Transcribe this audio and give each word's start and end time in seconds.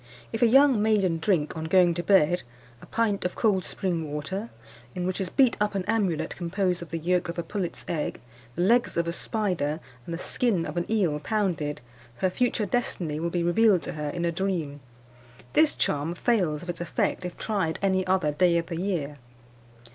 _If 0.33 0.41
a 0.41 0.47
young 0.47 0.81
maiden 0.81 1.19
drink, 1.19 1.55
on 1.55 1.65
going 1.65 1.93
to 1.93 2.01
bed, 2.01 2.41
a 2.81 2.87
pint 2.87 3.23
of 3.23 3.35
cold 3.35 3.63
spring 3.63 4.11
water, 4.11 4.49
in 4.95 5.05
which 5.05 5.21
is 5.21 5.29
beat 5.29 5.55
up 5.61 5.75
an 5.75 5.85
amulet, 5.85 6.35
composed 6.35 6.81
of 6.81 6.89
the 6.89 6.97
yolk 6.97 7.29
of 7.29 7.37
a 7.37 7.43
pullet's 7.43 7.85
egg, 7.87 8.19
the 8.55 8.63
legs 8.63 8.97
of 8.97 9.07
a 9.07 9.13
spider, 9.13 9.79
and 10.07 10.15
the 10.15 10.17
skin 10.17 10.65
of 10.65 10.75
an 10.75 10.89
eel 10.91 11.19
pounded, 11.19 11.81
her 12.15 12.31
future 12.31 12.65
destiny 12.65 13.19
will 13.19 13.29
be 13.29 13.43
revealed 13.43 13.83
to 13.83 13.91
her 13.93 14.09
in 14.09 14.25
a 14.25 14.31
dream. 14.31 14.79
This 15.53 15.75
charm 15.75 16.15
fails 16.15 16.63
of 16.63 16.69
its 16.71 16.81
effect 16.81 17.23
if 17.23 17.37
tried 17.37 17.77
any 17.83 18.03
other 18.07 18.31
day 18.31 18.57
of 18.57 18.65
the 18.65 18.77
year. 18.81 19.19